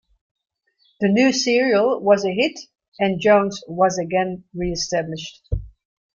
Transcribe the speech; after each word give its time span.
The 0.99 1.09
new 1.09 1.31
serial 1.31 2.01
was 2.01 2.25
a 2.25 2.33
hit, 2.33 2.59
and 2.97 3.21
Jones 3.21 3.61
was 3.67 3.99
again 3.99 4.45
re-established. 4.51 5.47